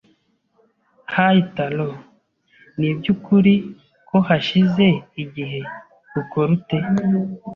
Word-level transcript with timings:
Hey 1.13 1.39
Taro! 1.55 1.89
Nibyukuri 2.79 3.53
ko 4.09 4.17
hashize 4.27 4.85
igihe! 5.23 5.59
Ukora 6.21 6.49
ute? 6.57 6.77